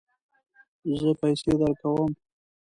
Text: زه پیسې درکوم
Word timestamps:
زه 0.99 1.09
پیسې 1.19 1.51
درکوم 1.59 2.11